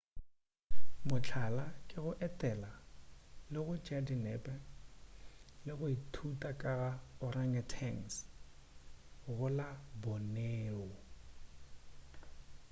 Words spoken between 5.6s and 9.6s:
le go ithuta ka ga organgautauangs go